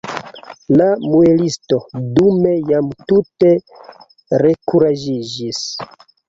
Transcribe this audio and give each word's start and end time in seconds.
La 0.81 0.85
muelisto 1.01 1.77
dume 2.15 2.53
jam 2.71 2.89
tute 3.11 3.53
rekuraĝiĝis. 4.45 5.63